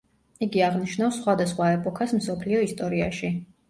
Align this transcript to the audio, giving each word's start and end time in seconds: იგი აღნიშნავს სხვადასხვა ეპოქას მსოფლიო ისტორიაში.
იგი 0.45 0.63
აღნიშნავს 0.67 1.21
სხვადასხვა 1.21 1.71
ეპოქას 1.77 2.19
მსოფლიო 2.21 2.67
ისტორიაში. 2.71 3.37